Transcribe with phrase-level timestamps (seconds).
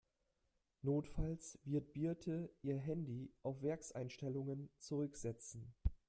[0.81, 5.75] Notfalls wird Birte ihr Handy auf Werkseinstellungen zurücksetzen.